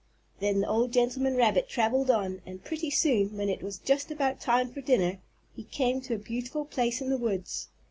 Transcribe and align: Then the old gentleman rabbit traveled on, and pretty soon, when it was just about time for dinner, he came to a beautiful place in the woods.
Then 0.39 0.61
the 0.61 0.67
old 0.67 0.91
gentleman 0.91 1.35
rabbit 1.35 1.69
traveled 1.69 2.09
on, 2.09 2.41
and 2.43 2.63
pretty 2.63 2.89
soon, 2.89 3.37
when 3.37 3.49
it 3.49 3.61
was 3.61 3.77
just 3.77 4.09
about 4.09 4.41
time 4.41 4.73
for 4.73 4.81
dinner, 4.81 5.19
he 5.55 5.61
came 5.65 6.01
to 6.01 6.15
a 6.15 6.17
beautiful 6.17 6.65
place 6.65 7.01
in 7.01 7.11
the 7.11 7.17
woods. 7.19 7.67